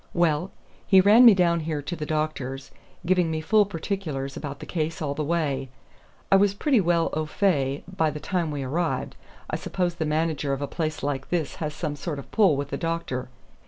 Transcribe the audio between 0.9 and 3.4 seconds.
ran me down here to the doctor's, giving me